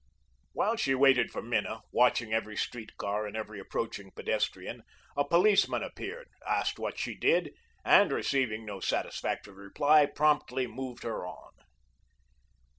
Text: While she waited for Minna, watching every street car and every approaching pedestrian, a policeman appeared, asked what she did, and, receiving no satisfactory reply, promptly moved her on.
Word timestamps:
While 0.53 0.77
she 0.77 0.95
waited 0.95 1.29
for 1.29 1.43
Minna, 1.43 1.81
watching 1.91 2.33
every 2.33 2.57
street 2.57 2.97
car 2.97 3.27
and 3.27 3.37
every 3.37 3.59
approaching 3.59 4.09
pedestrian, 4.09 4.81
a 5.15 5.23
policeman 5.23 5.83
appeared, 5.83 6.27
asked 6.43 6.79
what 6.79 6.97
she 6.97 7.13
did, 7.13 7.53
and, 7.85 8.11
receiving 8.11 8.65
no 8.65 8.79
satisfactory 8.79 9.53
reply, 9.53 10.07
promptly 10.07 10.65
moved 10.65 11.03
her 11.03 11.27
on. 11.27 11.51